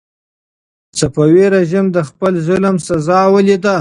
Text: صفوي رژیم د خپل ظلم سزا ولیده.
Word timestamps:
صفوي 0.99 1.45
رژیم 1.55 1.85
د 1.95 1.97
خپل 2.09 2.33
ظلم 2.47 2.75
سزا 2.87 3.19
ولیده. 3.33 3.69